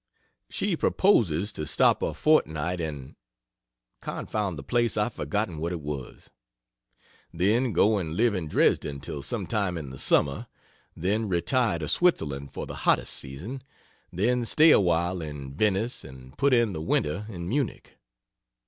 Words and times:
She 0.49 0.75
proposes 0.75 1.53
to 1.53 1.67
stop 1.67 2.01
a 2.01 2.15
fortnight 2.15 2.79
in 2.79 3.15
(confound 4.01 4.57
the 4.57 4.63
place, 4.63 4.97
I've 4.97 5.13
forgotten 5.13 5.59
what 5.59 5.71
it 5.71 5.79
was,) 5.79 6.27
then 7.31 7.71
go 7.71 7.99
and 7.99 8.15
live 8.15 8.33
in 8.33 8.47
Dresden 8.47 8.99
till 8.99 9.21
sometime 9.21 9.77
in 9.77 9.91
the 9.91 9.99
summer; 9.99 10.47
then 10.97 11.29
retire 11.29 11.77
to 11.77 11.87
Switzerland 11.87 12.51
for 12.51 12.65
the 12.65 12.77
hottest 12.77 13.13
season, 13.13 13.61
then 14.11 14.43
stay 14.43 14.71
a 14.71 14.79
while 14.81 15.21
in 15.21 15.53
Venice 15.53 16.03
and 16.03 16.35
put 16.35 16.51
in 16.51 16.73
the 16.73 16.81
winter 16.81 17.27
in 17.29 17.47
Munich. 17.47 17.99